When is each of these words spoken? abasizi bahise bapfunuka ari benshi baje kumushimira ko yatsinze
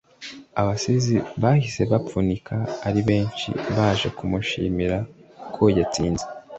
abasizi 0.61 1.15
bahise 1.41 1.81
bapfunuka 1.91 2.55
ari 2.87 3.01
benshi 3.09 3.49
baje 3.75 4.07
kumushimira 4.17 4.97
ko 5.53 5.63
yatsinze 5.77 6.25